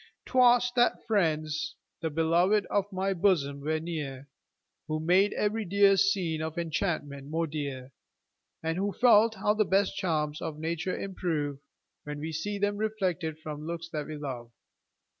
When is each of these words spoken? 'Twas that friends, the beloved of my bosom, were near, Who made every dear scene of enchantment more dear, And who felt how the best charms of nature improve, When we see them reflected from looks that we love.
'Twas 0.25 0.71
that 0.75 1.05
friends, 1.05 1.75
the 2.01 2.09
beloved 2.09 2.65
of 2.71 2.91
my 2.91 3.13
bosom, 3.13 3.59
were 3.61 3.79
near, 3.79 4.27
Who 4.87 4.99
made 4.99 5.31
every 5.33 5.63
dear 5.63 5.95
scene 5.95 6.41
of 6.41 6.57
enchantment 6.57 7.29
more 7.29 7.45
dear, 7.45 7.91
And 8.63 8.79
who 8.79 8.93
felt 8.93 9.35
how 9.35 9.53
the 9.53 9.63
best 9.63 9.95
charms 9.95 10.41
of 10.41 10.57
nature 10.57 10.97
improve, 10.97 11.59
When 12.03 12.17
we 12.17 12.31
see 12.31 12.57
them 12.57 12.77
reflected 12.77 13.37
from 13.43 13.67
looks 13.67 13.89
that 13.89 14.07
we 14.07 14.17
love. 14.17 14.49